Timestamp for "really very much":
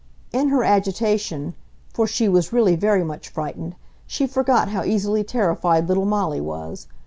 2.51-3.29